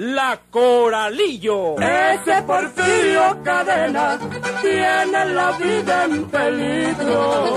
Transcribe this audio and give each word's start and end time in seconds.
La 0.00 0.38
Coralillo. 0.48 1.74
Ese 1.80 2.40
Porfirio 2.42 3.42
Cadena 3.42 4.16
tiene 4.62 5.24
la 5.34 5.50
vida 5.58 6.04
en 6.04 6.24
peligro. 6.26 7.56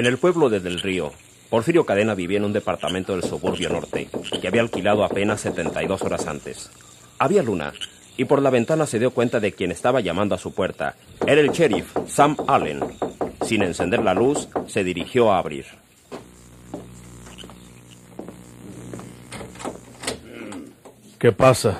En 0.00 0.06
el 0.06 0.16
pueblo 0.16 0.48
de 0.48 0.60
Del 0.60 0.80
Río, 0.80 1.12
Porfirio 1.50 1.84
Cadena 1.84 2.14
vivía 2.14 2.38
en 2.38 2.46
un 2.46 2.54
departamento 2.54 3.12
del 3.12 3.22
suburbio 3.22 3.68
norte, 3.68 4.08
que 4.40 4.48
había 4.48 4.62
alquilado 4.62 5.04
apenas 5.04 5.42
72 5.42 6.00
horas 6.00 6.26
antes. 6.26 6.70
Había 7.18 7.42
luna, 7.42 7.74
y 8.16 8.24
por 8.24 8.40
la 8.40 8.48
ventana 8.48 8.86
se 8.86 8.98
dio 8.98 9.10
cuenta 9.10 9.40
de 9.40 9.52
quien 9.52 9.70
estaba 9.70 10.00
llamando 10.00 10.34
a 10.34 10.38
su 10.38 10.54
puerta. 10.54 10.96
Era 11.26 11.42
el 11.42 11.50
sheriff, 11.50 11.94
Sam 12.06 12.34
Allen. 12.48 12.80
Sin 13.44 13.60
encender 13.60 14.02
la 14.02 14.14
luz, 14.14 14.48
se 14.68 14.84
dirigió 14.84 15.30
a 15.30 15.38
abrir. 15.38 15.66
¿Qué 21.18 21.30
pasa? 21.30 21.78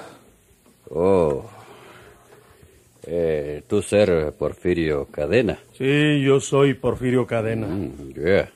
Oh. 0.90 1.49
Eh, 3.06 3.62
tú 3.66 3.80
ser 3.82 4.32
Porfirio 4.38 5.06
Cadena. 5.06 5.58
Sí, 5.76 6.22
yo 6.22 6.40
soy 6.40 6.74
Porfirio 6.74 7.26
Cadena. 7.26 7.66
Mm, 7.66 8.12
yeah. 8.14 8.50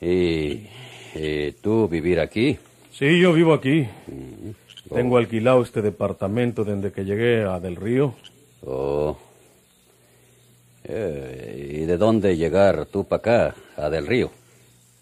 ¿Y, 0.00 0.66
y 1.14 1.52
tú 1.62 1.88
vivir 1.88 2.18
aquí? 2.18 2.58
Sí, 2.92 3.20
yo 3.20 3.32
vivo 3.32 3.54
aquí. 3.54 3.86
Tengo 4.92 5.16
alquilado 5.18 5.62
este 5.62 5.82
departamento 5.82 6.64
desde 6.64 6.90
que 6.92 7.04
llegué 7.04 7.44
a 7.44 7.60
Del 7.60 7.76
Río. 7.76 8.14
Oh. 8.62 9.16
Eh, 10.84 11.78
¿Y 11.82 11.84
de 11.84 11.96
dónde 11.96 12.36
llegar 12.36 12.86
tú 12.86 13.04
para 13.06 13.20
acá, 13.20 13.54
a 13.76 13.88
Del 13.90 14.06
Río? 14.06 14.30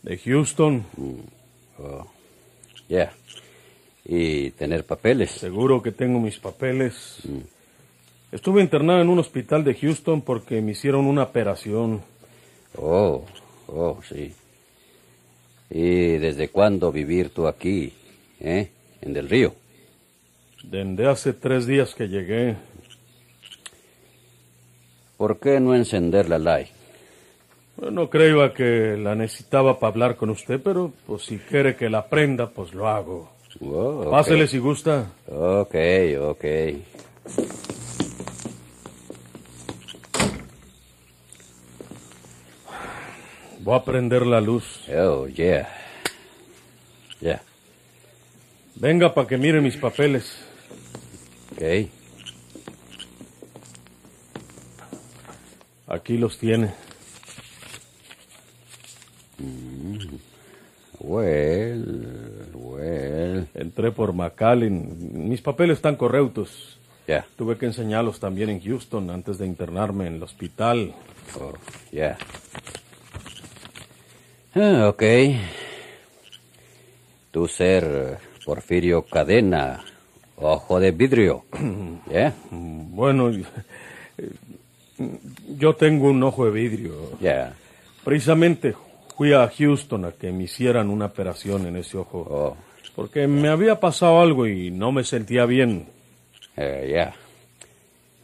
De 0.02 0.18
Houston. 0.18 0.84
Oh. 1.78 2.06
Ya. 2.88 3.12
¿Y 4.10 4.52
tener 4.52 4.84
papeles? 4.84 5.32
Seguro 5.32 5.82
que 5.82 5.92
tengo 5.92 6.18
mis 6.18 6.38
papeles. 6.38 7.18
Estuve 8.32 8.62
internado 8.62 9.02
en 9.02 9.10
un 9.10 9.18
hospital 9.18 9.62
de 9.64 9.74
Houston 9.74 10.22
porque 10.22 10.62
me 10.62 10.72
hicieron 10.72 11.04
una 11.04 11.24
operación. 11.24 12.00
Oh, 12.78 13.26
oh, 13.66 14.00
sí. 14.08 14.34
¿Y 15.68 16.16
desde 16.16 16.48
cuándo 16.48 16.90
vivir 16.90 17.28
tú 17.28 17.46
aquí, 17.46 17.92
eh? 18.40 18.70
En 19.02 19.12
Del 19.12 19.28
Río. 19.28 19.54
Desde 20.62 21.06
hace 21.06 21.34
tres 21.34 21.66
días 21.66 21.94
que 21.94 22.08
llegué. 22.08 22.56
¿Por 25.18 25.38
qué 25.38 25.60
no 25.60 25.74
encender 25.74 26.30
la 26.30 26.38
light? 26.38 26.68
No 27.76 28.08
creo 28.08 28.54
que 28.54 28.96
la 28.96 29.14
necesitaba 29.14 29.78
para 29.78 29.92
hablar 29.92 30.16
con 30.16 30.30
usted, 30.30 30.60
pero 30.62 30.92
pues 31.06 31.24
si 31.24 31.38
quiere 31.38 31.76
que 31.76 31.90
la 31.90 32.08
prenda, 32.08 32.48
pues 32.48 32.72
lo 32.72 32.88
hago. 32.88 33.37
Oh. 33.60 34.10
Pásele 34.10 34.46
si 34.46 34.58
gusta. 34.58 35.06
Ok, 35.26 35.74
ok. 36.20 36.44
Voy 43.60 43.76
a 43.76 43.84
prender 43.84 44.24
la 44.26 44.40
luz. 44.40 44.64
Oh, 44.88 45.26
yeah. 45.26 45.68
Ya. 47.20 47.42
Venga 48.76 49.12
para 49.12 49.26
que 49.26 49.36
mire 49.36 49.60
mis 49.60 49.76
papeles. 49.76 50.38
Ok. 51.52 51.90
Aquí 55.88 56.16
los 56.16 56.38
tiene. 56.38 56.72
Well, 61.00 62.50
well. 62.54 63.27
Entré 63.54 63.92
por 63.92 64.12
McAllen. 64.12 65.28
Mis 65.28 65.42
papeles 65.42 65.78
están 65.78 65.96
correctos. 65.96 66.78
Ya. 67.06 67.26
Tuve 67.36 67.56
que 67.56 67.66
enseñarlos 67.66 68.20
también 68.20 68.50
en 68.50 68.60
Houston 68.60 69.10
antes 69.10 69.38
de 69.38 69.46
internarme 69.46 70.06
en 70.06 70.14
el 70.16 70.22
hospital. 70.22 70.94
Oh, 71.40 71.54
ya. 71.90 72.18
Ah, 74.54 74.88
ok. 74.88 75.02
Tú 77.30 77.46
ser 77.46 77.84
eh, 77.84 78.16
Porfirio 78.44 79.02
Cadena, 79.02 79.84
ojo 80.36 80.80
de 80.80 80.90
vidrio. 80.90 81.44
¿Ya? 82.10 82.34
Bueno, 82.50 83.30
eh, 83.30 83.44
yo 85.56 85.74
tengo 85.74 86.08
un 86.10 86.22
ojo 86.22 86.46
de 86.46 86.50
vidrio. 86.50 87.18
Ya. 87.20 87.54
Precisamente 88.04 88.74
fui 89.16 89.32
a 89.32 89.48
Houston 89.48 90.04
a 90.06 90.12
que 90.12 90.32
me 90.32 90.44
hicieran 90.44 90.90
una 90.90 91.06
operación 91.06 91.66
en 91.66 91.76
ese 91.76 91.98
ojo. 91.98 92.26
Oh, 92.30 92.56
Porque 92.98 93.28
me 93.28 93.46
había 93.48 93.78
pasado 93.78 94.20
algo 94.20 94.48
y 94.48 94.72
no 94.72 94.90
me 94.90 95.04
sentía 95.04 95.46
bien. 95.46 95.86
eh, 96.56 96.90
ya. 96.92 97.14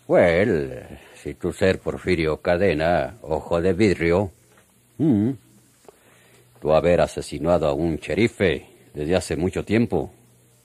Well, 0.09 0.83
si 1.15 1.35
tú 1.35 1.53
ser 1.53 1.79
Porfirio 1.79 2.39
Cadena, 2.39 3.15
ojo 3.23 3.63
de 3.63 3.73
vidrio, 3.73 4.33
mm, 4.99 5.31
tú 6.61 6.73
haber 6.73 7.03
asesinado 7.03 7.69
a 7.69 7.73
un 7.73 7.99
sherife 7.99 8.67
desde 8.93 9.15
hace 9.15 9.37
mucho 9.37 9.65
tiempo, 9.65 10.11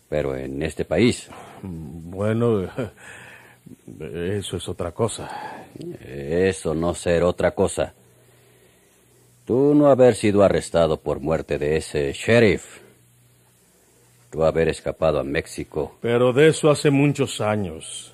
pero 0.09 0.35
en 0.35 0.63
este 0.63 0.85
país. 0.85 1.29
Bueno, 1.61 2.63
eso 3.99 4.57
es 4.57 4.67
otra 4.67 4.91
cosa. 4.91 5.67
Eso 6.03 6.73
no 6.73 6.95
ser 6.95 7.21
otra 7.21 7.51
cosa. 7.51 7.93
Tú 9.45 9.75
no 9.75 9.85
haber 9.85 10.15
sido 10.15 10.41
arrestado 10.41 10.99
por 10.99 11.19
muerte 11.19 11.59
de 11.59 11.77
ese 11.77 12.11
sheriff. 12.13 12.88
Tú 14.29 14.43
haber 14.43 14.69
escapado 14.69 15.19
a 15.19 15.23
México. 15.23 15.97
Pero 16.01 16.33
de 16.33 16.49
eso 16.49 16.69
hace 16.69 16.91
muchos 16.91 17.41
años. 17.41 18.13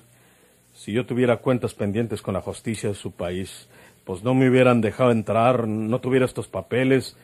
Si 0.74 0.92
yo 0.92 1.04
tuviera 1.04 1.38
cuentas 1.38 1.74
pendientes 1.74 2.22
con 2.22 2.34
la 2.34 2.40
justicia 2.40 2.88
de 2.88 2.94
su 2.94 3.12
país, 3.12 3.68
pues 4.04 4.22
no 4.22 4.34
me 4.34 4.48
hubieran 4.48 4.80
dejado 4.80 5.10
entrar, 5.10 5.66
no 5.66 6.00
tuviera 6.00 6.24
estos 6.24 6.46
papeles, 6.46 7.16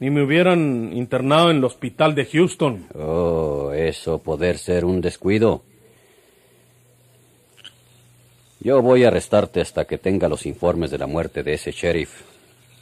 ni 0.00 0.10
me 0.10 0.22
hubieran 0.22 0.90
internado 0.94 1.50
en 1.50 1.58
el 1.58 1.64
hospital 1.64 2.14
de 2.14 2.24
Houston. 2.24 2.86
Oh, 2.94 3.72
eso 3.74 4.18
poder 4.18 4.56
ser 4.56 4.84
un 4.84 5.00
descuido. 5.00 5.62
Yo 8.60 8.82
voy 8.82 9.04
a 9.04 9.08
arrestarte 9.08 9.60
hasta 9.60 9.84
que 9.84 9.98
tenga 9.98 10.28
los 10.28 10.46
informes 10.46 10.90
de 10.90 10.98
la 10.98 11.06
muerte 11.06 11.42
de 11.42 11.54
ese 11.54 11.72
sheriff 11.72 12.22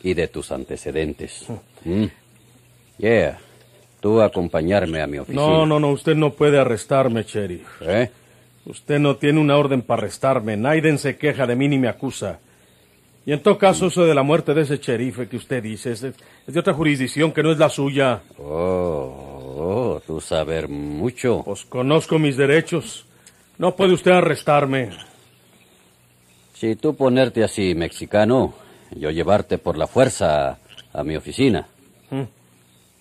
y 0.03 0.15
de 0.15 0.29
tus 0.29 0.51
antecedentes. 0.53 1.47
¿Mm? 1.85 2.07
Yeah. 2.99 3.39
Tú 4.01 4.21
acompañarme 4.21 5.01
a 5.03 5.07
mi 5.07 5.19
oficina. 5.19 5.43
No, 5.43 5.67
no, 5.67 5.81
no, 5.81 5.91
usted 5.91 6.15
no 6.15 6.33
puede 6.33 6.59
arrestarme, 6.59 7.25
sheriff. 7.25 7.67
¿Eh? 7.83 8.11
Usted 8.67 8.99
no 8.99 9.17
tiene 9.17 9.41
una 9.41 9.57
orden 9.57 9.83
para 9.83 10.03
arrestarme. 10.03 10.57
Naiden 10.57 10.99
se 10.99 11.17
queja 11.17 11.47
de 11.47 11.57
mí 11.57 11.69
ni 11.69 11.79
me 11.79 11.89
acusa. 11.89 12.39
Y 13.27 13.33
en 13.33 13.43
todo 13.43 13.59
caso, 13.59 13.87
eso 13.89 14.07
de 14.07 14.15
la 14.15 14.23
muerte 14.23 14.55
de 14.55 14.63
ese 14.63 14.79
sheriff 14.79 15.29
que 15.29 15.37
usted 15.37 15.63
dice 15.63 15.93
es 15.93 16.01
de, 16.01 16.15
es 16.47 16.55
de 16.55 16.61
otra 16.61 16.73
jurisdicción 16.73 17.33
que 17.33 17.43
no 17.43 17.53
es 17.53 17.59
la 17.59 17.69
suya. 17.69 18.23
Oh, 18.39 19.55
oh, 19.59 20.03
tú 20.07 20.21
saber 20.21 20.69
mucho. 20.69 21.43
Pues 21.45 21.65
conozco 21.65 22.19
mis 22.19 22.37
derechos. 22.37 23.05
No 23.59 23.75
puede 23.75 23.93
usted 23.93 24.13
arrestarme. 24.13 24.91
Si 26.55 26.77
tú 26.77 26.95
ponerte 26.95 27.45
así, 27.45 27.75
mexicano, 27.75 28.55
yo 28.97 29.11
llevarte 29.11 29.59
por 29.59 29.77
la 29.77 29.87
fuerza 29.87 30.59
a 30.93 31.05
mi 31.05 31.17
oficina. 31.17 31.67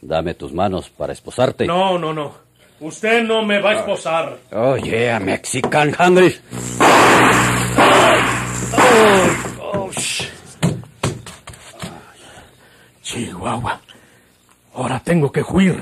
Dame 0.01 0.33
tus 0.35 0.53
manos 0.53 0.89
para 0.89 1.13
esposarte. 1.13 1.65
No, 1.65 1.97
no, 1.97 2.13
no. 2.13 2.33
Usted 2.79 3.23
no 3.23 3.43
me 3.43 3.59
va 3.59 3.71
a 3.71 3.73
esposar. 3.79 4.37
Oh, 4.51 4.75
yeah, 4.77 5.19
Mexican 5.19 5.93
hungry. 5.99 6.35
Oh, 9.59 9.89
sh- 9.91 10.27
Chihuahua. 13.01 13.79
Ahora 14.75 14.99
tengo 15.03 15.31
que 15.31 15.41
huir. 15.41 15.81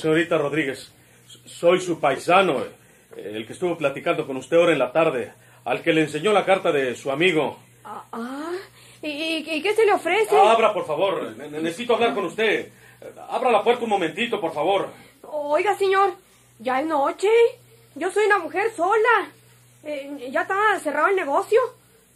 Señorita 0.00 0.38
Rodríguez, 0.38 0.90
soy 1.44 1.80
su 1.80 2.00
paisano, 2.00 2.60
eh, 3.16 3.32
el 3.34 3.46
que 3.46 3.52
estuvo 3.52 3.76
platicando 3.76 4.26
con 4.26 4.36
usted 4.36 4.56
ahora 4.56 4.72
en 4.72 4.78
la 4.78 4.92
tarde, 4.92 5.32
al 5.64 5.82
que 5.82 5.92
le 5.92 6.02
enseñó 6.02 6.32
la 6.32 6.44
carta 6.44 6.72
de 6.72 6.94
su 6.96 7.10
amigo. 7.10 7.58
Ah, 7.84 8.04
ah. 8.12 8.52
¿Y, 9.02 9.62
qué 9.62 9.74
se 9.74 9.86
le 9.86 9.92
ofrece? 9.92 10.36
Abra, 10.38 10.74
por 10.74 10.86
favor. 10.86 11.34
Ne- 11.36 11.48
Necesito 11.48 11.94
hablar 11.94 12.14
con 12.14 12.26
usted. 12.26 12.70
Abra 13.30 13.50
la 13.50 13.62
puerta 13.62 13.84
un 13.84 13.90
momentito, 13.90 14.40
por 14.40 14.52
favor. 14.52 14.88
Oiga, 15.22 15.76
señor, 15.78 16.14
ya 16.58 16.80
es 16.80 16.86
noche. 16.86 17.28
Yo 17.94 18.10
soy 18.10 18.26
una 18.26 18.38
mujer 18.38 18.70
sola. 18.76 19.30
Eh, 19.84 20.28
ya 20.30 20.42
está 20.42 20.78
cerrado 20.80 21.08
el 21.08 21.16
negocio. 21.16 21.58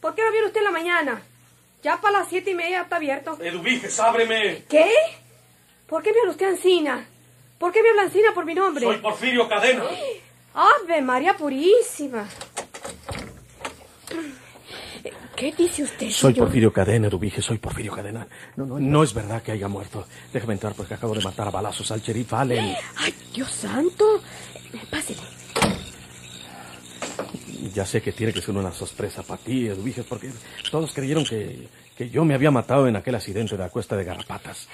¿Por 0.01 0.15
qué 0.15 0.23
no 0.23 0.31
viene 0.33 0.47
usted 0.49 0.61
en 0.61 0.65
la 0.65 0.71
mañana? 0.71 1.23
Ya 1.83 1.99
para 2.01 2.19
las 2.19 2.29
siete 2.29 2.51
y 2.51 2.55
media 2.55 2.83
está 2.83 2.97
abierto. 2.97 3.39
Eduviges, 3.41 3.99
ábreme. 3.99 4.65
¿Qué? 4.69 4.91
¿Por 5.87 6.03
qué 6.03 6.11
habla 6.11 6.31
usted 6.31 6.47
Ancina? 6.49 7.07
¿Por 7.65 7.73
qué 7.73 7.83
me 7.83 7.89
habla 7.89 8.03
Ancina 8.03 8.29
por 8.35 8.45
mi 8.45 8.53
nombre? 8.53 8.85
Soy 8.85 8.99
Porfirio 8.99 9.49
Cadena. 9.49 9.85
Ave 10.53 11.01
María 11.01 11.35
Purísima. 11.35 12.29
¿Qué 15.35 15.51
dice 15.57 15.85
usted, 15.85 16.11
Soy 16.11 16.35
señor? 16.35 16.49
Porfirio 16.49 16.71
Cadena, 16.75 17.09
Eduviges, 17.09 17.43
soy 17.43 17.57
Porfirio 17.57 17.93
Cadena. 17.93 18.29
No, 18.57 18.67
no, 18.67 18.79
no 18.79 19.03
es 19.03 19.15
verdad 19.15 19.43
que 19.43 19.53
haya 19.53 19.67
muerto. 19.67 20.07
Déjame 20.31 20.53
entrar 20.53 20.75
porque 20.75 20.93
acabo 20.93 21.15
de 21.15 21.23
matar 21.23 21.49
a 21.49 21.51
balazos 21.53 21.91
al 21.91 22.03
sheriff 22.03 22.35
Allen. 22.35 22.77
Ay, 22.97 23.15
Dios 23.33 23.51
santo. 23.51 24.21
Pásele. 24.91 25.23
Ya 27.75 27.85
sé 27.85 28.01
que 28.01 28.13
tiene 28.13 28.33
que 28.33 28.41
ser 28.41 28.55
una 28.55 28.73
sorpresa 28.73 29.23
para 29.23 29.41
ti, 29.43 29.67
Eduviges, 29.67 30.05
porque 30.07 30.31
todos 30.71 30.93
creyeron 30.93 31.25
que, 31.25 31.67
que 31.97 32.09
yo 32.09 32.25
me 32.25 32.35
había 32.35 32.51
matado 32.53 32.87
en 32.87 32.95
aquel 32.97 33.17
accidente 33.17 33.57
de 33.57 33.63
la 33.65 33.69
cuesta 33.69 33.97
de 33.97 34.05
Garrapatas. 34.05 34.69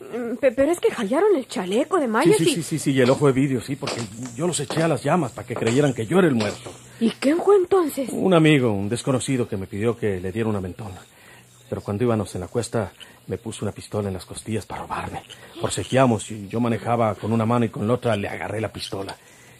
Mm, 0.00 0.36
pe- 0.36 0.52
Pero 0.52 0.70
es 0.70 0.78
que 0.78 0.90
hallaron 0.92 1.34
el 1.36 1.48
chaleco 1.48 1.98
de 1.98 2.06
Sí, 2.06 2.12
Myers 2.12 2.36
sí, 2.38 2.44
y... 2.50 2.54
sí, 2.54 2.62
sí, 2.62 2.78
sí, 2.78 2.92
y 2.92 3.00
el 3.00 3.10
ojo 3.10 3.26
de 3.26 3.32
vidrio, 3.32 3.60
sí, 3.60 3.74
porque 3.74 4.00
yo 4.36 4.46
los 4.46 4.60
eché 4.60 4.82
a 4.82 4.88
las 4.88 5.02
llamas 5.02 5.32
para 5.32 5.46
que 5.46 5.56
creyeran 5.56 5.92
que 5.92 6.06
yo 6.06 6.18
era 6.20 6.28
el 6.28 6.34
muerto. 6.34 6.72
¿Y 7.00 7.10
quién 7.10 7.38
fue 7.38 7.56
entonces? 7.56 8.08
Un 8.12 8.32
amigo, 8.32 8.70
un 8.72 8.88
desconocido 8.88 9.48
que 9.48 9.56
me 9.56 9.66
pidió 9.66 9.96
que 9.96 10.20
le 10.20 10.30
diera 10.30 10.48
una 10.48 10.60
mentona. 10.60 11.00
Pero 11.68 11.80
cuando 11.80 12.04
íbamos 12.04 12.32
en 12.36 12.42
la 12.42 12.46
cuesta, 12.48 12.92
me 13.26 13.38
puso 13.38 13.64
una 13.64 13.72
pistola 13.72 14.06
en 14.06 14.14
las 14.14 14.24
costillas 14.24 14.64
para 14.66 14.82
robarme. 14.82 15.22
Forcejeamos 15.60 16.30
y 16.30 16.46
yo 16.46 16.60
manejaba 16.60 17.16
con 17.16 17.32
una 17.32 17.44
mano 17.44 17.64
y 17.64 17.70
con 17.70 17.88
la 17.88 17.94
otra 17.94 18.14
le 18.14 18.28
agarré 18.28 18.60
la 18.60 18.72
pistola. 18.72 19.16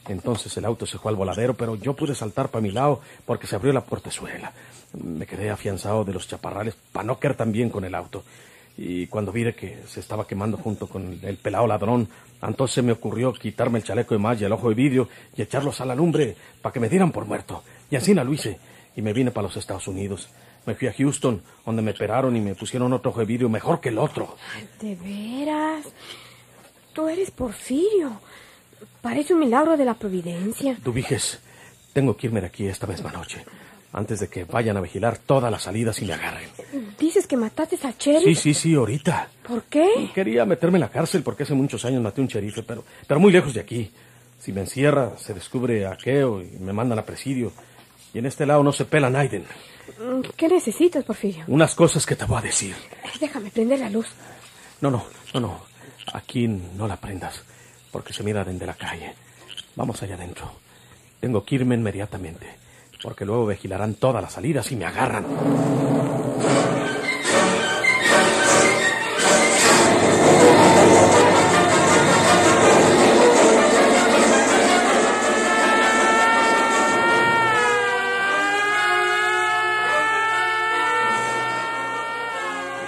Entonces 0.08 0.56
el 0.56 0.64
auto 0.64 0.86
se 0.86 0.98
fue 0.98 1.10
al 1.10 1.16
voladero, 1.16 1.54
pero 1.54 1.74
yo 1.74 1.94
pude 1.94 2.14
saltar 2.14 2.48
para 2.48 2.62
mi 2.62 2.70
lado 2.70 3.00
porque 3.24 3.46
se 3.46 3.56
abrió 3.56 3.72
la 3.72 3.84
portezuela. 3.84 4.52
Me 5.02 5.26
quedé 5.26 5.50
afianzado 5.50 6.04
de 6.04 6.12
los 6.12 6.28
chaparrales 6.28 6.76
para 6.92 7.04
no 7.04 7.18
caer 7.18 7.36
tan 7.36 7.52
bien 7.52 7.70
con 7.70 7.84
el 7.84 7.94
auto. 7.94 8.24
Y 8.78 9.06
cuando 9.06 9.32
vi 9.32 9.52
que 9.54 9.82
se 9.86 10.00
estaba 10.00 10.26
quemando 10.26 10.58
junto 10.58 10.86
con 10.86 11.18
el 11.22 11.36
pelado 11.38 11.66
ladrón, 11.66 12.08
entonces 12.42 12.84
me 12.84 12.92
ocurrió 12.92 13.32
quitarme 13.32 13.78
el 13.78 13.84
chaleco 13.84 14.14
de 14.14 14.18
malla 14.18 14.46
el 14.46 14.52
ojo 14.52 14.68
de 14.68 14.74
vidrio 14.74 15.08
y 15.34 15.42
echarlos 15.42 15.80
a 15.80 15.86
la 15.86 15.94
lumbre 15.94 16.36
para 16.60 16.72
que 16.72 16.80
me 16.80 16.88
dieran 16.88 17.10
por 17.10 17.24
muerto. 17.24 17.62
Y 17.90 17.96
así 17.96 18.12
la 18.12 18.22
lo 18.22 18.34
hice. 18.34 18.58
Y 18.94 19.02
me 19.02 19.12
vine 19.12 19.30
para 19.30 19.46
los 19.46 19.56
Estados 19.56 19.88
Unidos. 19.88 20.28
Me 20.66 20.74
fui 20.74 20.88
a 20.88 20.92
Houston, 20.92 21.42
donde 21.64 21.80
me 21.80 21.92
operaron 21.92 22.36
y 22.36 22.40
me 22.40 22.54
pusieron 22.54 22.92
otro 22.92 23.12
ojo 23.12 23.20
de 23.20 23.26
vidrio 23.26 23.48
mejor 23.48 23.80
que 23.80 23.88
el 23.88 23.98
otro. 23.98 24.36
¿De 24.80 24.94
veras? 24.96 25.86
Tú 26.92 27.08
eres 27.08 27.30
Porfirio. 27.30 28.20
Parece 29.02 29.34
un 29.34 29.40
milagro 29.40 29.76
de 29.76 29.84
la 29.84 29.94
providencia. 29.94 30.76
Dubiges, 30.82 31.40
tengo 31.92 32.16
que 32.16 32.26
irme 32.26 32.40
de 32.40 32.48
aquí 32.48 32.66
esta 32.66 32.86
misma 32.86 33.12
noche, 33.12 33.44
antes 33.92 34.20
de 34.20 34.28
que 34.28 34.44
vayan 34.44 34.76
a 34.76 34.80
vigilar 34.80 35.18
todas 35.18 35.50
las 35.50 35.62
salidas 35.62 36.00
y 36.02 36.04
me 36.04 36.14
agarren. 36.14 36.48
Dices 36.98 37.26
que 37.26 37.36
mataste 37.36 37.78
a 37.86 37.96
Cherry. 37.96 38.24
Sí, 38.24 38.34
sí, 38.34 38.54
sí, 38.54 38.74
ahorita. 38.74 39.28
¿Por 39.46 39.62
qué? 39.64 40.10
Quería 40.14 40.44
meterme 40.44 40.78
en 40.78 40.82
la 40.82 40.88
cárcel 40.88 41.22
porque 41.22 41.44
hace 41.44 41.54
muchos 41.54 41.84
años 41.84 42.02
maté 42.02 42.20
a 42.20 42.24
un 42.24 42.28
sheriff, 42.28 42.58
pero, 42.66 42.84
pero 43.06 43.20
muy 43.20 43.32
lejos 43.32 43.54
de 43.54 43.60
aquí. 43.60 43.90
Si 44.38 44.52
me 44.52 44.60
encierra, 44.60 45.12
se 45.18 45.34
descubre 45.34 45.86
aqueo 45.86 46.42
y 46.42 46.58
me 46.60 46.72
mandan 46.72 46.98
a 46.98 47.04
presidio. 47.04 47.52
Y 48.12 48.18
en 48.18 48.26
este 48.26 48.46
lado 48.46 48.62
no 48.62 48.72
se 48.72 48.84
pela 48.84 49.10
Naiden. 49.10 49.44
Mm, 49.98 50.20
¿Qué 50.36 50.48
necesitas, 50.48 51.04
Porfirio? 51.04 51.44
Unas 51.48 51.74
cosas 51.74 52.04
que 52.04 52.16
te 52.16 52.24
voy 52.24 52.38
a 52.38 52.42
decir. 52.42 52.74
Déjame 53.20 53.50
prender 53.50 53.78
la 53.78 53.90
luz. 53.90 54.06
No, 54.80 54.90
no, 54.90 55.04
no, 55.34 55.40
no. 55.40 55.60
Aquí 56.12 56.46
no 56.48 56.86
la 56.86 56.96
prendas, 56.96 57.42
porque 57.96 58.12
se 58.12 58.22
mira 58.22 58.44
desde 58.44 58.66
la 58.66 58.74
calle. 58.74 59.14
Vamos 59.74 60.02
allá 60.02 60.16
adentro. 60.16 60.52
Tengo 61.18 61.46
que 61.46 61.54
irme 61.54 61.76
inmediatamente, 61.76 62.46
porque 63.02 63.24
luego 63.24 63.46
vigilarán 63.46 63.94
todas 63.94 64.20
las 64.20 64.34
salidas 64.34 64.70
y 64.70 64.76
me 64.76 64.84
agarran. 64.84 65.24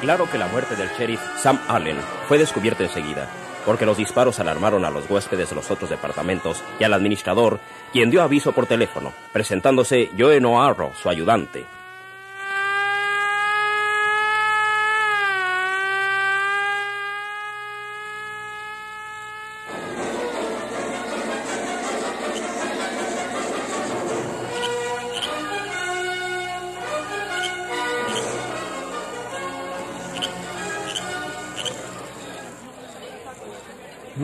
Claro 0.02 0.30
que 0.30 0.36
la 0.36 0.48
muerte 0.48 0.76
del 0.76 0.90
sheriff 0.90 1.20
Sam 1.38 1.58
Allen 1.66 1.96
fue 2.28 2.36
descubierta 2.36 2.82
enseguida, 2.82 3.30
porque 3.64 3.86
los 3.86 3.96
disparos 3.96 4.40
alarmaron 4.40 4.84
a 4.84 4.90
los 4.90 5.08
huéspedes 5.08 5.50
de 5.50 5.56
los 5.56 5.70
otros 5.70 5.90
departamentos 5.90 6.62
y 6.78 6.84
al 6.84 6.94
administrador, 6.94 7.60
quien 7.92 8.10
dio 8.10 8.22
aviso 8.22 8.52
por 8.52 8.66
teléfono, 8.66 9.12
presentándose 9.32 10.10
Joe 10.18 10.40
Noarro, 10.40 10.92
su 11.00 11.08
ayudante. 11.08 11.77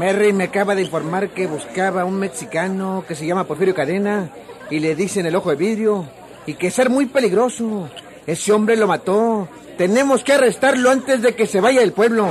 Merry 0.04 0.34
me 0.34 0.44
acaba 0.44 0.74
de 0.74 0.82
informar 0.82 1.30
que 1.30 1.46
buscaba 1.46 2.04
un 2.04 2.18
mexicano 2.18 3.06
que 3.08 3.14
se 3.14 3.24
llama 3.24 3.44
Porfirio 3.44 3.74
Cadena 3.74 4.28
y 4.68 4.78
le 4.78 4.94
dicen 4.94 5.24
el 5.24 5.34
ojo 5.34 5.48
de 5.48 5.56
vidrio 5.56 6.06
y 6.44 6.52
que 6.52 6.66
es 6.66 6.74
ser 6.74 6.90
muy 6.90 7.06
peligroso. 7.06 7.88
Ese 8.26 8.52
hombre 8.52 8.76
lo 8.76 8.86
mató. 8.86 9.48
Tenemos 9.78 10.22
que 10.22 10.34
arrestarlo 10.34 10.90
antes 10.90 11.22
de 11.22 11.34
que 11.34 11.46
se 11.46 11.58
vaya 11.58 11.80
del 11.80 11.94
pueblo. 11.94 12.28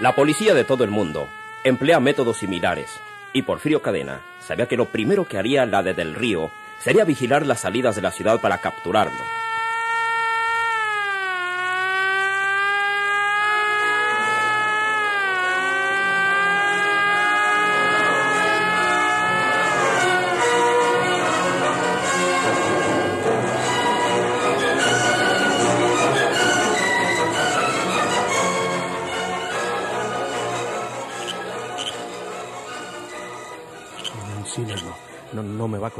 La 0.00 0.14
policía 0.14 0.54
de 0.54 0.64
todo 0.64 0.84
el 0.84 0.90
mundo 0.90 1.28
emplea 1.64 1.98
métodos 1.98 2.36
similares, 2.36 3.00
y 3.32 3.42
Porfirio 3.42 3.80
Cadena 3.80 4.20
sabía 4.38 4.68
que 4.68 4.76
lo 4.76 4.84
primero 4.84 5.24
que 5.24 5.38
haría 5.38 5.64
la 5.64 5.82
de 5.82 5.94
Del 5.94 6.14
Río 6.14 6.50
sería 6.78 7.04
vigilar 7.04 7.46
las 7.46 7.60
salidas 7.60 7.96
de 7.96 8.02
la 8.02 8.10
ciudad 8.10 8.40
para 8.40 8.58
capturarlo. 8.58 9.43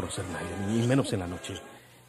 No 0.04 0.22
me 0.22 0.32
va 0.32 0.38
a 0.40 0.46
conocer 0.46 0.66
nadie, 0.66 0.80
ni 0.80 0.86
menos 0.86 1.12
en 1.12 1.20
la 1.20 1.26
noche. 1.26 1.54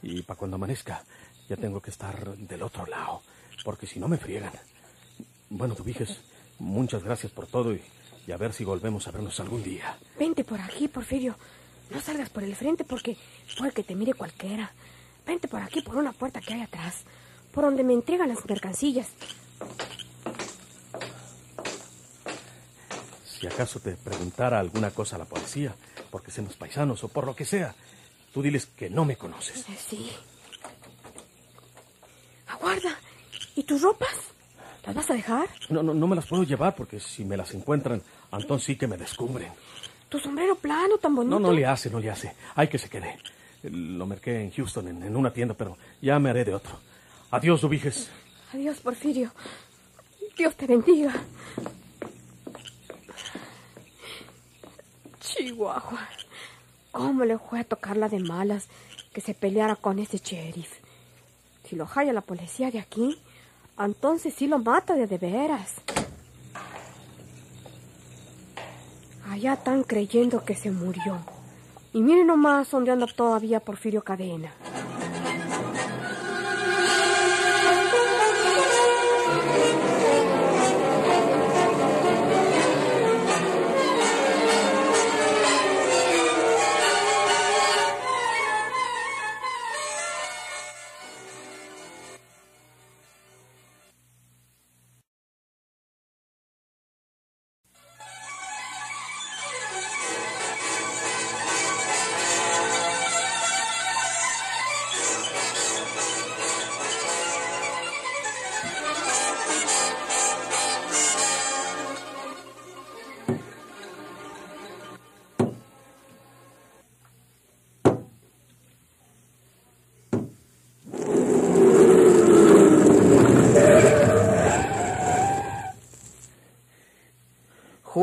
Y 0.01 0.21
para 0.23 0.37
cuando 0.37 0.55
amanezca, 0.55 1.03
ya 1.47 1.55
tengo 1.55 1.81
que 1.81 1.91
estar 1.91 2.35
del 2.37 2.63
otro 2.63 2.85
lado, 2.85 3.21
porque 3.63 3.87
si 3.87 3.99
no 3.99 4.07
me 4.07 4.17
friegan. 4.17 4.53
Bueno, 5.49 5.75
Dubiges, 5.75 6.19
muchas 6.59 7.03
gracias 7.03 7.31
por 7.31 7.47
todo 7.47 7.73
y, 7.73 7.81
y 8.27 8.31
a 8.31 8.37
ver 8.37 8.53
si 8.53 8.65
volvemos 8.65 9.07
a 9.07 9.11
vernos 9.11 9.39
algún 9.39 9.63
día. 9.63 9.97
Vente 10.19 10.43
por 10.43 10.59
aquí, 10.59 10.87
Porfirio. 10.87 11.35
No 11.91 12.01
salgas 12.01 12.29
por 12.29 12.43
el 12.43 12.55
frente 12.55 12.83
porque 12.83 13.15
puede 13.57 13.71
que 13.71 13.83
te 13.83 13.95
mire 13.95 14.13
cualquiera. 14.13 14.71
Vente 15.25 15.47
por 15.47 15.61
aquí, 15.61 15.81
por 15.81 15.95
una 15.97 16.13
puerta 16.13 16.41
que 16.41 16.53
hay 16.53 16.61
atrás, 16.61 17.03
por 17.51 17.63
donde 17.63 17.83
me 17.83 17.93
entregan 17.93 18.27
las 18.27 18.45
mercancillas. 18.45 19.07
Si 23.25 23.47
acaso 23.47 23.79
te 23.79 23.91
preguntara 23.95 24.59
alguna 24.59 24.91
cosa 24.91 25.15
a 25.15 25.19
la 25.19 25.25
policía, 25.25 25.75
porque 26.15 26.31
somos 26.31 26.55
paisanos 26.55 27.03
o 27.03 27.09
por 27.09 27.25
lo 27.25 27.35
que 27.35 27.43
sea, 27.43 27.75
tú 28.33 28.41
diles 28.41 28.67
que 28.67 28.89
no 28.89 29.03
me 29.03 29.17
conoces. 29.17 29.67
Eh, 29.67 29.77
Sí. 29.77 30.09
Aguarda. 32.47 32.97
¿Y 33.57 33.63
tus 33.63 33.81
ropas? 33.81 34.15
¿Las 34.85 34.95
vas 34.95 35.09
a 35.09 35.13
dejar? 35.13 35.49
No, 35.67 35.83
no, 35.83 35.93
no 35.93 36.07
me 36.07 36.15
las 36.15 36.25
puedo 36.25 36.43
llevar 36.43 36.73
porque 36.73 37.01
si 37.01 37.25
me 37.25 37.35
las 37.35 37.53
encuentran, 37.53 38.01
entonces 38.31 38.65
sí 38.65 38.77
que 38.77 38.87
me 38.87 38.95
descubren. 38.95 39.51
¿Tu 40.07 40.17
sombrero 40.17 40.55
plano 40.55 40.97
tan 40.99 41.13
bonito? 41.13 41.37
No, 41.37 41.47
no 41.47 41.51
le 41.51 41.65
hace, 41.65 41.89
no 41.89 41.99
le 41.99 42.09
hace. 42.09 42.33
Hay 42.55 42.69
que 42.69 42.77
se 42.77 42.87
quede. 42.87 43.19
Lo 43.63 44.05
merqué 44.05 44.39
en 44.41 44.51
Houston, 44.51 44.87
en, 44.87 45.03
en 45.03 45.17
una 45.17 45.33
tienda, 45.33 45.53
pero 45.53 45.77
ya 46.01 46.17
me 46.17 46.29
haré 46.29 46.45
de 46.45 46.55
otro. 46.55 46.79
Adiós, 47.31 47.61
Ubiges. 47.65 48.09
Adiós, 48.53 48.77
Porfirio. 48.79 49.33
Dios 50.37 50.55
te 50.55 50.65
bendiga. 50.65 51.13
Chihuahua. 55.37 56.07
¿Cómo 56.91 57.25
le 57.25 57.37
fue 57.37 57.59
a 57.59 57.63
tocarla 57.63 58.09
de 58.09 58.19
malas 58.19 58.67
que 59.13 59.21
se 59.21 59.33
peleara 59.33 59.75
con 59.75 59.99
ese 59.99 60.17
sheriff? 60.17 60.71
Si 61.67 61.75
lo 61.75 61.85
halla 61.85 62.13
la 62.13 62.21
policía 62.21 62.71
de 62.71 62.79
aquí, 62.79 63.19
entonces 63.77 64.33
sí 64.33 64.47
lo 64.47 64.59
mata 64.59 64.95
de 64.95 65.07
de 65.07 65.17
veras. 65.17 65.73
Allá 69.29 69.53
están 69.53 69.83
creyendo 69.83 70.45
que 70.45 70.55
se 70.55 70.71
murió. 70.71 71.19
Y 71.91 72.01
miren 72.01 72.27
nomás 72.27 72.71
dónde 72.71 72.91
anda 72.91 73.07
todavía 73.07 73.59
Porfirio 73.59 74.03
Cadena. 74.03 74.51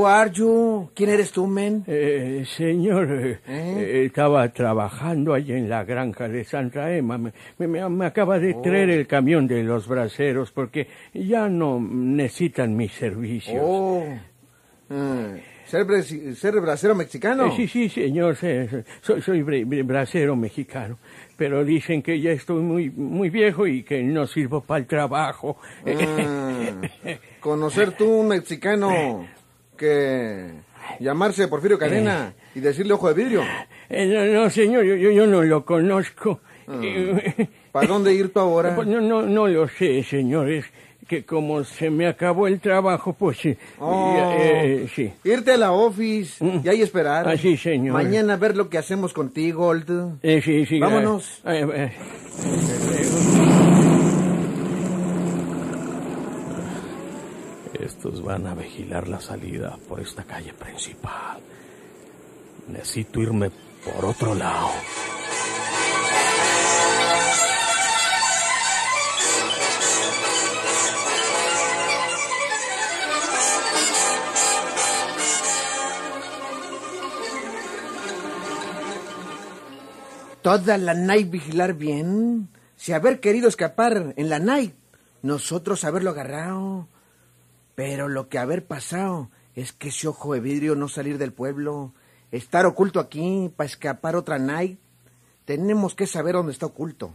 Who 0.02 0.08
are 0.08 0.32
you? 0.32 0.90
¿Quién 0.96 1.10
eres 1.10 1.30
tú, 1.30 1.46
men? 1.46 1.84
Eh, 1.86 2.44
señor, 2.56 3.08
eh, 3.12 3.38
¿Eh? 3.46 3.74
eh, 3.78 4.04
estaba 4.06 4.48
trabajando 4.52 5.32
allí 5.32 5.52
en 5.52 5.68
la 5.68 5.84
granja 5.84 6.28
de 6.28 6.42
Santa 6.42 6.92
Emma. 6.92 7.18
Me, 7.18 7.32
me- 7.68 7.88
me 7.88 8.06
acaba 8.06 8.40
de 8.40 8.54
traer 8.54 8.90
el 8.90 9.06
camión 9.06 9.46
de 9.46 9.62
los 9.62 9.86
braceros 9.86 10.50
porque 10.50 10.88
ya 11.14 11.48
no 11.48 11.78
necesitan 11.80 12.74
mis 12.76 12.90
servicios. 12.94 13.62
Oh. 13.64 14.02
Eh, 14.90 15.42
¿Ser, 15.66 15.86
ser 16.34 16.60
bracero 16.60 16.96
mexicano? 16.96 17.46
Eh, 17.46 17.52
sí, 17.54 17.68
sí, 17.68 17.88
señor, 17.88 18.34
soy, 19.02 19.22
soy 19.22 19.42
bracero 19.84 20.34
mexicano, 20.34 20.98
pero 21.36 21.64
dicen 21.64 22.02
que 22.02 22.20
ya 22.20 22.32
estoy 22.32 22.60
muy, 22.60 22.90
muy 22.90 23.30
viejo 23.30 23.68
y 23.68 23.84
que 23.84 24.02
no 24.02 24.26
sirvo 24.26 24.62
para 24.62 24.80
el 24.80 24.86
trabajo. 24.86 25.58
Ah, 25.86 26.72
conocer 27.40 27.92
tú 27.92 28.06
un 28.10 28.28
mexicano 28.28 29.24
que 29.82 30.52
llamarse 31.00 31.48
Porfirio 31.48 31.76
Cadena 31.76 32.34
y 32.54 32.60
decirle 32.60 32.92
ojo 32.92 33.08
de 33.08 33.14
vidrio. 33.14 33.42
Eh, 33.88 34.06
no, 34.06 34.24
no, 34.26 34.48
señor, 34.50 34.84
yo, 34.84 34.94
yo, 34.94 35.26
no 35.26 35.42
lo 35.42 35.64
conozco. 35.64 36.40
Eh, 36.68 37.48
¿Para 37.72 37.88
dónde 37.88 38.14
ir 38.14 38.32
tú 38.32 38.38
ahora? 38.38 38.76
No, 38.86 39.00
no, 39.00 39.22
no 39.22 39.48
lo 39.48 39.66
sé, 39.68 40.04
señores. 40.04 40.64
Que 41.08 41.24
como 41.24 41.64
se 41.64 41.90
me 41.90 42.06
acabó 42.06 42.46
el 42.46 42.60
trabajo, 42.60 43.12
pues 43.12 43.36
sí. 43.38 43.56
Oh, 43.80 44.14
eh, 44.38 44.88
sí. 44.94 45.12
Irte 45.24 45.50
a 45.50 45.56
la 45.56 45.72
office 45.72 46.42
y 46.64 46.68
ahí 46.68 46.80
esperar. 46.80 47.28
Ah, 47.28 47.36
sí, 47.36 47.56
señor. 47.56 47.92
Mañana 47.92 48.36
ver 48.36 48.56
lo 48.56 48.70
que 48.70 48.78
hacemos 48.78 49.12
contigo, 49.12 49.72
Aldo. 49.72 50.18
Eh, 50.22 50.40
sí, 50.42 50.64
sí. 50.64 50.78
Vámonos. 50.78 51.42
eh, 51.44 51.90
Estos 58.04 58.20
van 58.20 58.48
a 58.48 58.54
vigilar 58.56 59.06
la 59.06 59.20
salida 59.20 59.78
por 59.88 60.00
esta 60.00 60.24
calle 60.24 60.52
principal. 60.52 61.40
Necesito 62.66 63.20
irme 63.20 63.52
por 63.84 64.04
otro 64.04 64.34
lado. 64.34 64.70
Toda 80.42 80.76
la 80.76 80.94
night 80.94 81.30
vigilar 81.30 81.74
bien. 81.74 82.48
Si 82.74 82.92
haber 82.92 83.20
querido 83.20 83.46
escapar 83.46 84.14
en 84.16 84.28
la 84.28 84.40
night, 84.40 84.74
nosotros 85.22 85.84
haberlo 85.84 86.10
agarrado. 86.10 86.88
Pero 87.74 88.08
lo 88.08 88.28
que 88.28 88.38
haber 88.38 88.66
pasado 88.66 89.30
es 89.54 89.72
que 89.72 89.88
ese 89.88 90.08
ojo 90.08 90.34
de 90.34 90.40
vidrio 90.40 90.74
no 90.74 90.88
salir 90.88 91.18
del 91.18 91.32
pueblo, 91.32 91.94
estar 92.30 92.66
oculto 92.66 93.00
aquí 93.00 93.52
para 93.56 93.66
escapar 93.66 94.16
otra 94.16 94.38
night. 94.38 94.78
Tenemos 95.44 95.94
que 95.94 96.06
saber 96.06 96.34
dónde 96.34 96.52
está 96.52 96.66
oculto. 96.66 97.12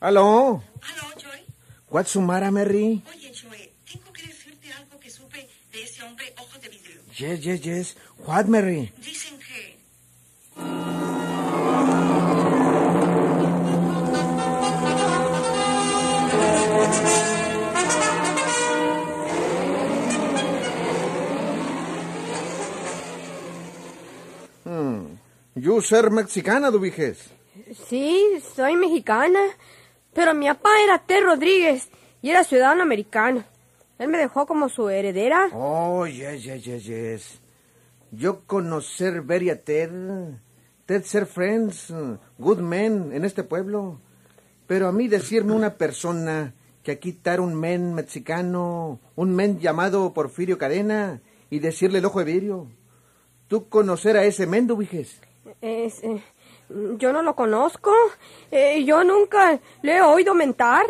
¿Aló? 0.00 0.62
Aló, 0.80 1.02
Joy. 1.18 1.44
¿What's 1.90 2.12
Sumara, 2.12 2.50
Mary? 2.50 3.04
Oye, 3.06 3.32
Joy, 3.34 3.70
tengo 3.92 4.10
que 4.14 4.26
decirte 4.26 4.72
algo 4.72 4.98
que 4.98 5.10
supe 5.10 5.46
de 5.72 5.82
ese 5.82 6.02
hombre 6.02 6.34
ojo 6.38 6.58
de 6.58 6.68
vidrio. 6.70 7.02
Yes, 7.18 7.42
yes, 7.42 7.60
yes. 7.60 7.96
What, 8.24 8.46
Mary? 8.46 8.94
Dicen 8.96 9.38
que... 9.38 9.78
You 25.60 25.82
ser 25.82 26.10
mexicana, 26.10 26.70
Dubiges. 26.70 27.18
Sí, 27.86 28.40
soy 28.56 28.76
mexicana, 28.76 29.40
pero 30.14 30.32
mi 30.32 30.46
papá 30.46 30.70
era 30.82 30.98
Ted 30.98 31.22
Rodríguez 31.22 31.90
y 32.22 32.30
era 32.30 32.44
ciudadano 32.44 32.82
americano. 32.82 33.44
Él 33.98 34.08
me 34.08 34.16
dejó 34.16 34.46
como 34.46 34.70
su 34.70 34.88
heredera. 34.88 35.48
Oh, 35.52 36.06
yes, 36.06 36.44
yes, 36.44 36.64
yes, 36.64 36.84
yes. 36.84 37.40
Yo 38.10 38.40
conocer 38.46 39.20
very 39.20 39.50
a 39.50 39.62
Ted. 39.62 39.90
Ted 40.86 41.02
ser 41.04 41.26
friends, 41.26 41.92
good 42.38 42.60
men 42.60 43.12
en 43.12 43.26
este 43.26 43.44
pueblo. 43.44 44.00
Pero 44.66 44.88
a 44.88 44.92
mí 44.92 45.08
decirme 45.08 45.52
una 45.52 45.74
persona 45.74 46.54
que 46.82 46.92
aquí 46.92 47.10
estar 47.10 47.40
un 47.40 47.54
men 47.54 47.94
mexicano, 47.94 48.98
un 49.16 49.34
men 49.34 49.58
llamado 49.58 50.12
Porfirio 50.12 50.58
Cadena 50.58 51.20
y 51.50 51.58
decirle 51.58 51.98
el 51.98 52.04
ojo 52.04 52.20
de 52.20 52.24
vidrio. 52.24 52.66
¿Tú 53.48 53.68
conocer 53.68 54.16
a 54.16 54.24
ese 54.24 54.46
men, 54.46 54.66
Dubiges? 54.66 55.20
Es, 55.60 56.02
eh, 56.02 56.22
yo 56.98 57.12
no 57.12 57.22
lo 57.22 57.34
conozco. 57.34 57.92
Eh, 58.50 58.84
yo 58.84 59.02
nunca 59.04 59.60
le 59.82 59.96
he 59.96 60.02
oído 60.02 60.34
mentar. 60.34 60.86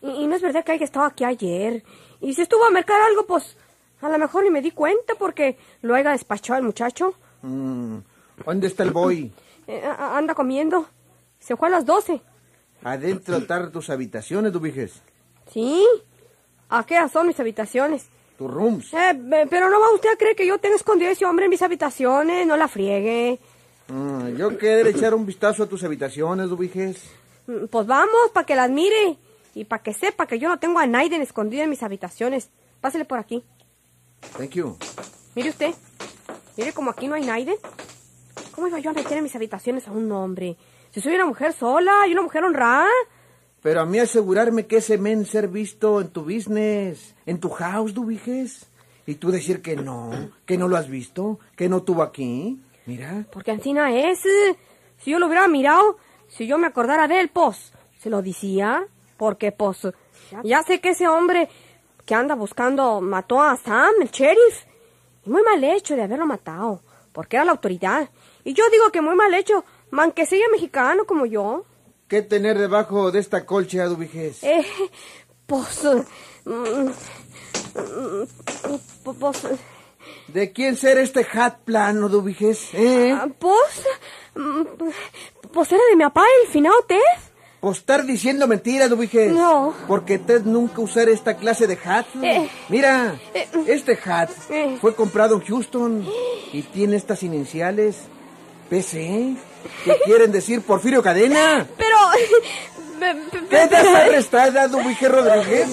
Y, 0.00 0.10
y 0.10 0.26
no 0.26 0.36
es 0.36 0.42
verdad 0.42 0.64
que 0.64 0.72
haya 0.72 0.84
estado 0.84 1.06
aquí 1.06 1.24
ayer. 1.24 1.82
Y 2.20 2.34
si 2.34 2.42
estuvo 2.42 2.64
a 2.64 2.70
mercar 2.70 3.00
algo, 3.00 3.26
pues 3.26 3.56
a 4.00 4.08
lo 4.08 4.18
mejor 4.18 4.44
ni 4.44 4.50
me 4.50 4.62
di 4.62 4.70
cuenta 4.70 5.14
porque 5.18 5.58
lo 5.82 5.94
haya 5.94 6.12
despachado 6.12 6.60
el 6.60 6.66
muchacho. 6.66 7.14
Mm, 7.42 7.98
¿Dónde 8.44 8.66
está 8.66 8.82
el 8.82 8.92
boy? 8.92 9.32
Eh, 9.68 9.82
anda 9.84 10.32
comiendo. 10.36 10.86
Se 11.40 11.56
fue 11.56 11.66
a 11.66 11.72
las 11.72 11.84
12. 11.84 12.20
Adentro 12.84 13.36
estar 13.38 13.72
tus 13.72 13.90
habitaciones, 13.90 14.52
Dubiges. 14.52 15.02
¿Sí? 15.52 15.86
¿A 16.68 16.84
qué 16.84 16.96
son 17.12 17.26
mis 17.28 17.38
habitaciones? 17.40 18.06
Tus 18.38 18.50
rooms. 18.50 18.92
Eh, 18.92 19.46
pero 19.48 19.70
no 19.70 19.80
va 19.80 19.92
usted 19.94 20.10
a 20.12 20.16
creer 20.16 20.36
que 20.36 20.46
yo 20.46 20.58
tenga 20.58 20.76
escondido 20.76 21.08
a 21.08 21.12
ese 21.12 21.24
hombre 21.24 21.46
en 21.46 21.50
mis 21.50 21.62
habitaciones. 21.62 22.46
No 22.46 22.56
la 22.56 22.68
friegue. 22.68 23.38
Ah, 23.88 24.28
yo 24.36 24.58
quiero 24.58 24.88
echar 24.88 25.14
un 25.14 25.24
vistazo 25.24 25.62
a 25.62 25.66
tus 25.68 25.84
habitaciones, 25.84 26.48
Dubiges. 26.50 27.02
Mm, 27.46 27.66
Pues 27.70 27.86
vamos, 27.86 28.30
para 28.32 28.44
que 28.44 28.56
las 28.56 28.70
mire. 28.70 29.16
Y 29.54 29.64
para 29.64 29.82
que 29.82 29.94
sepa 29.94 30.26
que 30.26 30.38
yo 30.38 30.48
no 30.48 30.58
tengo 30.58 30.78
a 30.80 30.86
Naiden 30.86 31.22
escondido 31.22 31.62
en 31.62 31.70
mis 31.70 31.82
habitaciones. 31.82 32.50
Pásele 32.80 33.04
por 33.06 33.18
aquí. 33.18 33.42
Thank 34.36 34.50
you. 34.50 34.76
Mire 35.34 35.50
usted. 35.50 35.74
Mire 36.56 36.72
como 36.72 36.90
aquí 36.90 37.06
no 37.08 37.14
hay 37.14 37.24
Naiden. 37.24 37.56
¿Cómo 38.54 38.66
iba 38.68 38.78
yo 38.80 38.90
a 38.90 38.94
meter 38.94 39.16
en 39.18 39.22
mis 39.24 39.34
habitaciones 39.36 39.86
a 39.88 39.92
un 39.92 40.10
hombre? 40.12 40.56
Si 40.90 41.00
soy 41.00 41.14
una 41.14 41.24
mujer 41.26 41.52
sola 41.54 42.06
y 42.06 42.12
una 42.12 42.22
mujer 42.22 42.44
honrada. 42.44 42.88
Pero 43.66 43.80
a 43.80 43.84
mí 43.84 43.98
asegurarme 43.98 44.68
que 44.68 44.76
ese 44.76 44.96
men 44.96 45.26
ser 45.26 45.48
visto 45.48 46.00
en 46.00 46.06
tu 46.06 46.22
business, 46.22 47.16
en 47.26 47.40
tu 47.40 47.50
house, 47.50 47.92
Dubiges. 47.92 48.64
Y 49.08 49.16
tú 49.16 49.32
decir 49.32 49.60
que 49.60 49.74
no, 49.74 50.12
que 50.44 50.56
no 50.56 50.68
lo 50.68 50.76
has 50.76 50.88
visto, 50.88 51.40
que 51.56 51.68
no 51.68 51.82
tuvo 51.82 52.04
aquí. 52.04 52.60
Mira, 52.86 53.24
Porque 53.32 53.50
Ancina 53.50 53.92
es. 53.92 54.24
eh, 54.24 54.56
Si 55.02 55.10
yo 55.10 55.18
lo 55.18 55.26
hubiera 55.26 55.48
mirado, 55.48 55.96
si 56.28 56.46
yo 56.46 56.58
me 56.58 56.68
acordara 56.68 57.08
de 57.08 57.18
él, 57.18 57.28
pues, 57.28 57.72
se 57.98 58.08
lo 58.08 58.22
decía. 58.22 58.86
Porque, 59.16 59.50
pues, 59.50 59.78
ya 60.44 60.62
sé 60.62 60.80
que 60.80 60.90
ese 60.90 61.08
hombre 61.08 61.48
que 62.04 62.14
anda 62.14 62.36
buscando 62.36 63.00
mató 63.00 63.42
a 63.42 63.56
Sam, 63.56 63.94
el 64.00 64.10
sheriff. 64.10 64.62
Y 65.24 65.30
muy 65.30 65.42
mal 65.42 65.64
hecho 65.64 65.96
de 65.96 66.02
haberlo 66.04 66.24
matado, 66.26 66.82
porque 67.10 67.34
era 67.34 67.44
la 67.44 67.50
autoridad. 67.50 68.10
Y 68.44 68.54
yo 68.54 68.62
digo 68.70 68.92
que 68.92 69.00
muy 69.00 69.16
mal 69.16 69.34
hecho, 69.34 69.64
man 69.90 70.12
que 70.12 70.24
sea 70.24 70.46
mexicano 70.52 71.04
como 71.04 71.26
yo. 71.26 71.64
¿Qué 72.08 72.22
tener 72.22 72.58
debajo 72.58 73.10
de 73.10 73.18
esta 73.20 73.44
colcha, 73.46 73.84
Dubiges? 73.86 74.42
Eh, 74.42 74.64
pues, 75.46 75.86
pues, 79.04 79.42
¿De 80.28 80.52
quién 80.52 80.76
ser 80.76 80.98
este 80.98 81.26
hat 81.32 81.58
plano, 81.64 82.08
Dubiges? 82.08 82.68
¿Eh? 82.72 83.16
pues, 83.38 83.82
pues 85.52 85.72
era 85.72 85.82
de 85.90 85.96
mi 85.96 86.04
papá, 86.04 86.24
el 86.44 86.50
finado 86.52 86.76
Ted. 86.86 86.98
Por 87.60 87.74
estar 87.74 88.04
diciendo 88.04 88.46
mentiras, 88.46 88.90
Dubiges. 88.90 89.32
No. 89.32 89.74
Porque 89.88 90.18
Ted 90.18 90.42
nunca 90.44 90.80
usar 90.82 91.08
esta 91.08 91.36
clase 91.36 91.66
de 91.66 91.78
hat. 91.84 92.06
Eh. 92.22 92.48
Mira, 92.68 93.18
Eh. 93.34 93.48
este 93.66 93.98
hat 94.04 94.30
Eh. 94.50 94.78
fue 94.80 94.94
comprado 94.94 95.34
en 95.36 95.40
Houston 95.42 96.06
y 96.52 96.62
tiene 96.62 96.96
estas 96.96 97.22
iniciales. 97.22 97.96
PC. 98.68 99.36
¿Qué 99.84 99.98
quieren 100.04 100.32
decir 100.32 100.62
Porfirio 100.62 101.02
Cadena? 101.02 101.66
Pero... 101.76 101.96
pe- 103.00 103.14
pe- 103.30 103.38
pe- 103.42 103.48
¿Quedas 103.48 103.86
arrestada, 103.86 104.68
Dubiges 104.68 105.10
Rodríguez? 105.10 105.68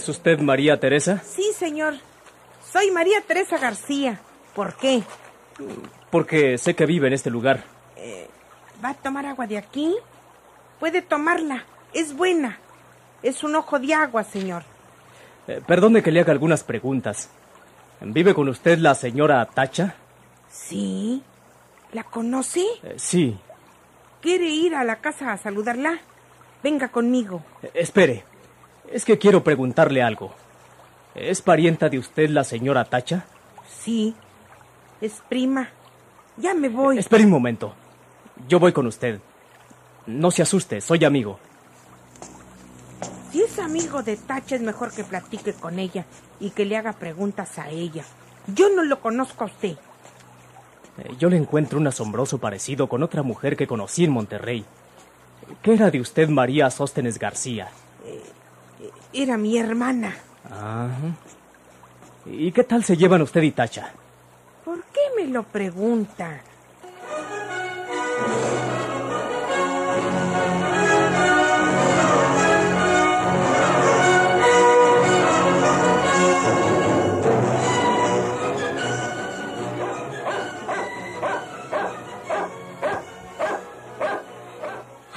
¿Es 0.00 0.08
usted 0.08 0.38
María 0.38 0.80
Teresa? 0.80 1.22
Sí, 1.22 1.52
señor. 1.54 1.92
Soy 2.72 2.90
María 2.90 3.20
Teresa 3.20 3.58
García. 3.58 4.18
¿Por 4.54 4.74
qué? 4.78 5.02
Porque 6.10 6.56
sé 6.56 6.74
que 6.74 6.86
vive 6.86 7.08
en 7.08 7.12
este 7.12 7.28
lugar. 7.28 7.64
¿Va 8.82 8.88
a 8.88 8.94
tomar 8.94 9.26
agua 9.26 9.46
de 9.46 9.58
aquí? 9.58 9.94
Puede 10.78 11.02
tomarla. 11.02 11.64
Es 11.92 12.16
buena. 12.16 12.58
Es 13.22 13.44
un 13.44 13.54
ojo 13.56 13.78
de 13.78 13.92
agua, 13.92 14.24
señor. 14.24 14.62
Eh, 15.46 15.60
perdone 15.66 16.02
que 16.02 16.10
le 16.10 16.20
haga 16.20 16.32
algunas 16.32 16.64
preguntas. 16.64 17.28
¿Vive 18.00 18.32
con 18.32 18.48
usted 18.48 18.78
la 18.78 18.94
señora 18.94 19.44
Tacha? 19.44 19.96
Sí. 20.50 21.22
¿La 21.92 22.04
conoce? 22.04 22.64
Eh, 22.84 22.94
sí. 22.96 23.38
¿Quiere 24.22 24.46
ir 24.46 24.74
a 24.74 24.82
la 24.82 24.96
casa 24.96 25.30
a 25.30 25.36
saludarla? 25.36 25.98
Venga 26.62 26.88
conmigo. 26.88 27.42
Eh, 27.62 27.72
espere. 27.74 28.29
Es 28.90 29.04
que 29.04 29.18
quiero 29.18 29.44
preguntarle 29.44 30.02
algo. 30.02 30.32
¿Es 31.14 31.42
parienta 31.42 31.88
de 31.88 31.98
usted 31.98 32.28
la 32.30 32.44
señora 32.44 32.84
Tacha? 32.84 33.24
Sí. 33.82 34.14
Es 35.00 35.22
prima. 35.28 35.68
Ya 36.36 36.54
me 36.54 36.68
voy. 36.68 36.98
Espere 36.98 37.24
un 37.24 37.30
momento. 37.30 37.72
Yo 38.48 38.58
voy 38.58 38.72
con 38.72 38.86
usted. 38.86 39.20
No 40.06 40.30
se 40.30 40.42
asuste, 40.42 40.80
soy 40.80 41.04
amigo. 41.04 41.38
Si 43.30 43.42
es 43.42 43.58
amigo 43.58 44.02
de 44.02 44.16
Tacha, 44.16 44.56
es 44.56 44.62
mejor 44.62 44.92
que 44.92 45.04
platique 45.04 45.52
con 45.52 45.78
ella 45.78 46.04
y 46.40 46.50
que 46.50 46.64
le 46.64 46.76
haga 46.76 46.92
preguntas 46.94 47.58
a 47.58 47.68
ella. 47.68 48.04
Yo 48.48 48.68
no 48.70 48.82
lo 48.82 49.00
conozco 49.00 49.44
a 49.44 49.46
usted. 49.46 49.76
Eh, 50.98 51.14
Yo 51.18 51.28
le 51.30 51.36
encuentro 51.36 51.78
un 51.78 51.86
asombroso 51.86 52.38
parecido 52.38 52.88
con 52.88 53.02
otra 53.04 53.22
mujer 53.22 53.56
que 53.56 53.68
conocí 53.68 54.04
en 54.04 54.10
Monterrey. 54.10 54.64
¿Qué 55.62 55.74
era 55.74 55.90
de 55.90 56.00
usted 56.00 56.28
María 56.28 56.70
Sóstenes 56.70 57.18
García? 57.18 57.70
Era 59.12 59.36
mi 59.36 59.58
hermana. 59.58 60.14
Ajá. 60.44 60.90
¿Y 62.26 62.52
qué 62.52 62.64
tal 62.64 62.84
se 62.84 62.96
llevan 62.96 63.22
usted 63.22 63.42
y 63.42 63.50
Tacha? 63.50 63.92
¿Por 64.64 64.82
qué 64.84 65.00
me 65.16 65.26
lo 65.26 65.42
pregunta? 65.42 66.40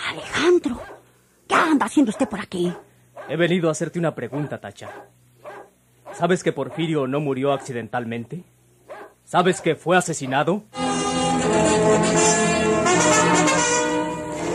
Alejandro, 0.10 0.82
¿qué 1.48 1.56
anda 1.56 1.86
haciendo 1.86 2.10
usted 2.10 2.28
por 2.28 2.40
aquí? 2.40 2.74
He 3.30 3.36
venido 3.38 3.70
a 3.70 3.72
hacerte 3.72 4.00
una 4.00 4.16
pregunta, 4.16 4.60
Tacha. 4.60 4.90
¿Sabes 6.14 6.44
que 6.44 6.52
Porfirio 6.52 7.08
no 7.08 7.20
murió 7.20 7.54
accidentalmente? 7.54 8.44
¿Sabes 9.26 9.62
que 9.62 9.76
fue 9.76 9.98
asesinado? 9.98 10.64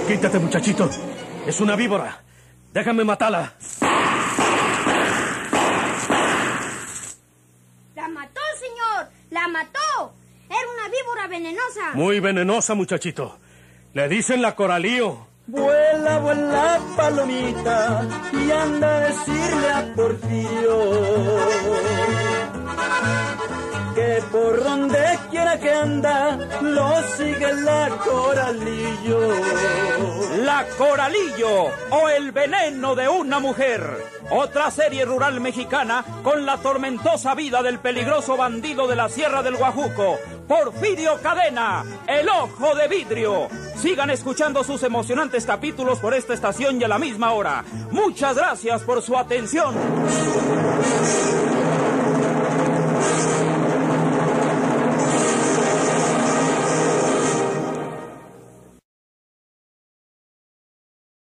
Quítate, 0.07 0.39
muchachito. 0.39 0.89
Es 1.47 1.61
una 1.61 1.77
víbora. 1.77 2.23
Déjame 2.73 3.05
matarla. 3.05 3.55
¡La 7.95 8.09
mató, 8.09 8.41
señor! 8.59 9.09
¡La 9.31 9.49
mató! 9.49 10.15
Era 10.49 10.61
una 10.75 10.89
víbora 10.89 11.27
venenosa. 11.29 11.93
Muy 11.95 12.21
venenosa, 12.21 12.75
muchachito. 12.75 13.39
Le 13.95 14.09
dicen 14.09 14.43
la 14.43 14.55
coralío. 14.55 15.28
Vuela, 15.49 16.19
vuela, 16.19 16.79
palomita, 16.95 18.07
y 18.35 18.51
anda 18.51 18.97
a 18.97 19.01
decirle 19.01 19.71
a 19.71 19.95
Porfirio 19.97 20.79
que 23.95 24.23
por 24.31 24.63
donde 24.63 25.19
quiera 25.31 25.59
que 25.59 25.73
anda, 25.73 26.37
lo 26.61 27.03
sigue 27.17 27.51
la 27.55 27.89
coralillo. 28.05 29.21
La 30.45 30.67
Coralillo 30.77 31.71
o 31.93 32.09
el 32.11 32.31
veneno 32.31 32.95
de 32.95 33.09
una 33.09 33.41
mujer. 33.41 33.83
Otra 34.31 34.71
serie 34.71 35.07
rural 35.07 35.41
mexicana 35.41 36.05
con 36.23 36.45
la 36.45 36.59
tormentosa 36.59 37.35
vida 37.35 37.63
del 37.63 37.79
peligroso 37.79 38.37
bandido 38.37 38.87
de 38.87 38.97
la 38.97 39.09
Sierra 39.09 39.43
del 39.43 39.57
Guajuco, 39.57 40.19
Porfirio 40.49 41.21
Cadena, 41.23 41.85
el 42.07 42.27
ojo 42.29 42.75
de 42.75 42.89
vidrio. 42.89 43.49
Sigan 43.77 44.09
escuchando 44.09 44.65
sus 44.65 44.83
emocionantes 44.83 45.45
capítulos 45.45 45.99
por 45.99 46.15
esta 46.15 46.33
estación 46.33 46.81
y 46.81 46.85
a 46.85 46.89
la 46.89 46.99
misma 46.99 47.33
hora. 47.33 47.65
Muchas 47.91 48.37
gracias 48.37 48.83
por 48.83 49.03
su 49.03 49.17
atención. 49.17 49.75